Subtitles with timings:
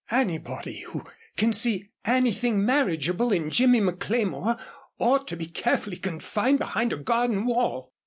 [0.09, 1.03] "Anybody who
[1.37, 4.59] can see anything marriageable in Jimmy McLemore,
[4.97, 7.93] ought to be carefully confined behind a garden wall.